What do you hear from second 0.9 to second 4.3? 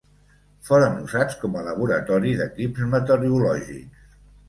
usats com a laboratori d'equips meteorològics.